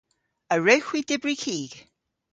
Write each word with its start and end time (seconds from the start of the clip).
A 0.53 0.55
wrewgh 0.59 0.87
hwi 0.89 1.01
dybri 1.07 1.35
kig? 1.43 1.71